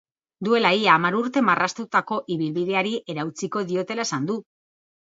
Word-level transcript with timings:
Duela 0.45 0.71
ia 0.77 0.93
hamar 0.95 1.17
urte 1.19 1.43
marraztutako 1.51 2.19
ibilbideari 2.37 2.97
eutsiko 3.27 3.67
diotela 3.75 4.09
esan 4.11 4.29
du. 4.33 4.43